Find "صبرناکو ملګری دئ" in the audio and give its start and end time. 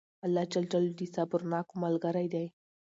1.15-2.47